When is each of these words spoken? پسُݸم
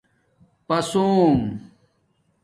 پسُݸم 0.67 1.37